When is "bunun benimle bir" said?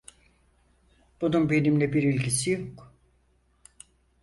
1.21-2.03